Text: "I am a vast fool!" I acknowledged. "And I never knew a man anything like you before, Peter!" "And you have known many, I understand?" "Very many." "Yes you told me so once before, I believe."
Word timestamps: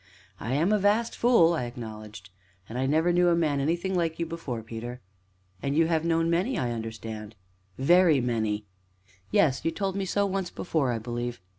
"I 0.39 0.53
am 0.55 0.73
a 0.73 0.79
vast 0.79 1.15
fool!" 1.15 1.53
I 1.53 1.65
acknowledged. 1.65 2.31
"And 2.67 2.75
I 2.79 2.87
never 2.87 3.13
knew 3.13 3.27
a 3.29 3.35
man 3.35 3.59
anything 3.59 3.93
like 3.93 4.17
you 4.17 4.25
before, 4.25 4.63
Peter!" 4.63 4.99
"And 5.61 5.77
you 5.77 5.85
have 5.89 6.03
known 6.03 6.27
many, 6.27 6.57
I 6.57 6.71
understand?" 6.71 7.35
"Very 7.77 8.19
many." 8.19 8.65
"Yes 9.29 9.63
you 9.63 9.69
told 9.69 9.95
me 9.95 10.05
so 10.05 10.25
once 10.25 10.49
before, 10.49 10.91
I 10.91 10.97
believe." 10.97 11.39